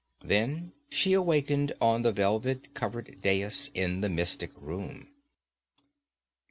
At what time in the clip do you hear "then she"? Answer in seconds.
0.23-1.13